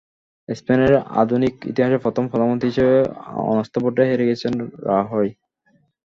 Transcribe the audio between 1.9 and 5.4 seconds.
প্রথম প্রধানমন্ত্রী হিসেবে অনাস্থা ভোটে হেরে গেছেন রাহয়।